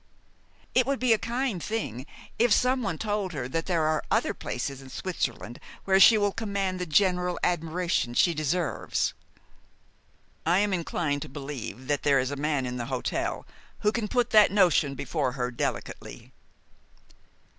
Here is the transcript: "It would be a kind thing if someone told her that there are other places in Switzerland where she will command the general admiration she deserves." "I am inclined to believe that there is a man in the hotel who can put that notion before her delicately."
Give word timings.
"It 0.73 0.87
would 0.87 0.97
be 0.99 1.13
a 1.13 1.19
kind 1.19 1.61
thing 1.61 2.07
if 2.39 2.51
someone 2.51 2.97
told 2.97 3.33
her 3.33 3.47
that 3.47 3.67
there 3.67 3.83
are 3.83 4.03
other 4.09 4.33
places 4.33 4.81
in 4.81 4.89
Switzerland 4.89 5.59
where 5.85 5.99
she 5.99 6.17
will 6.17 6.31
command 6.31 6.79
the 6.79 6.87
general 6.87 7.37
admiration 7.43 8.15
she 8.15 8.33
deserves." 8.33 9.13
"I 10.43 10.57
am 10.57 10.73
inclined 10.73 11.21
to 11.21 11.29
believe 11.29 11.85
that 11.85 12.01
there 12.01 12.17
is 12.17 12.31
a 12.31 12.35
man 12.35 12.65
in 12.65 12.77
the 12.77 12.85
hotel 12.87 13.45
who 13.81 13.91
can 13.91 14.07
put 14.07 14.31
that 14.31 14.49
notion 14.51 14.95
before 14.95 15.33
her 15.33 15.51
delicately." 15.51 16.31